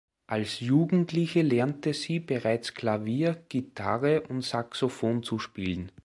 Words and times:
Als 0.25 0.61
Jugendliche 0.61 1.43
lernte 1.43 1.93
sie 1.93 2.19
bereits 2.19 2.73
Klavier, 2.73 3.37
Gitarre 3.49 4.21
und 4.29 4.41
Saxophon 4.41 5.21
zu 5.21 5.37
spielen. 5.37 5.91